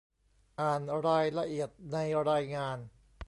[0.59, 1.97] อ่านรายละเอียดใน
[2.29, 2.77] รายงาน